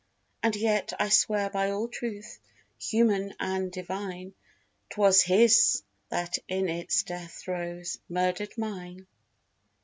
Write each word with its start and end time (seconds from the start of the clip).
And 0.41 0.55
yet 0.55 0.93
I 0.99 1.09
swear 1.09 1.51
by 1.51 1.69
all 1.69 1.87
truth 1.87 2.39
human 2.79 3.35
and 3.39 3.71
divine 3.71 4.33
'Twas 4.89 5.21
his 5.21 5.83
that 6.09 6.39
in 6.47 6.69
its 6.69 7.03
death 7.03 7.33
throes 7.33 7.99
murdered 8.09 8.57
mine. 8.57 9.05